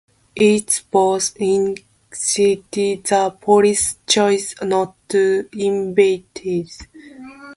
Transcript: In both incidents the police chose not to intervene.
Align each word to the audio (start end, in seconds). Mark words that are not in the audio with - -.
In 0.35 0.63
both 0.89 1.37
incidents 1.39 2.33
the 3.11 3.37
police 3.39 3.97
chose 4.07 4.55
not 4.63 4.95
to 5.09 5.47
intervene. 5.55 6.25